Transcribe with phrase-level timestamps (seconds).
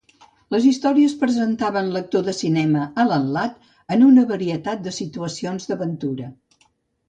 [0.53, 3.61] Les històries presentaven l'actor de cinema Alan Ladd
[3.97, 6.35] en una varietat de situacions d'aventura.